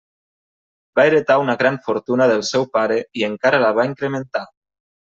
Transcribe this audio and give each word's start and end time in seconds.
Va 0.99 1.05
heretar 1.09 1.35
una 1.43 1.55
gran 1.59 1.77
fortuna 1.91 2.29
del 2.33 2.43
seu 2.51 2.67
pare 2.79 3.01
i 3.23 3.31
encara 3.31 3.63
la 3.69 3.73
va 3.81 3.89
incrementar. 3.95 4.47